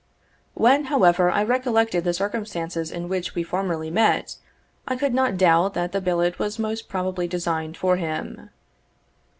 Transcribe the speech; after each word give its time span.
When, 0.55 0.85
however, 0.85 1.29
I 1.29 1.43
recollected 1.43 2.03
the 2.05 2.13
circumstances 2.15 2.91
in 2.91 3.07
which 3.07 3.35
we 3.35 3.43
formerly 3.43 3.91
met, 3.91 4.37
I 4.87 4.95
could 4.95 5.13
not 5.13 5.37
doubt 5.37 5.75
that 5.75 5.91
the 5.91 6.01
billet 6.01 6.39
was 6.39 6.57
most 6.57 6.89
probably 6.89 7.27
designed 7.27 7.77
for 7.77 7.97
him. 7.97 8.49